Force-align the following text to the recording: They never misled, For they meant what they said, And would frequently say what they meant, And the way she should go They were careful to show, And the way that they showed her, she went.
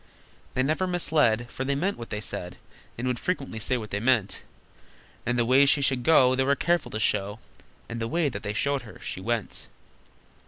They 0.55 0.63
never 0.63 0.87
misled, 0.87 1.47
For 1.51 1.63
they 1.63 1.75
meant 1.75 1.95
what 1.95 2.09
they 2.09 2.21
said, 2.21 2.57
And 2.97 3.05
would 3.05 3.19
frequently 3.19 3.59
say 3.59 3.77
what 3.77 3.91
they 3.91 3.99
meant, 3.99 4.41
And 5.27 5.37
the 5.37 5.45
way 5.45 5.67
she 5.67 5.83
should 5.83 6.01
go 6.01 6.33
They 6.33 6.43
were 6.43 6.55
careful 6.55 6.89
to 6.89 6.99
show, 6.99 7.37
And 7.87 7.99
the 8.01 8.07
way 8.07 8.27
that 8.27 8.41
they 8.41 8.53
showed 8.53 8.81
her, 8.81 8.97
she 8.99 9.21
went. 9.21 9.67